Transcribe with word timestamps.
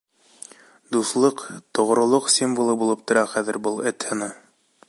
Дуҫлыҡ, 0.95 1.43
тоғролоҡ 1.79 2.33
символы 2.39 2.77
булып 2.83 3.07
тора 3.13 3.29
хәҙер 3.37 3.65
был 3.69 3.83
эт 3.93 4.09
һыны. 4.11 4.35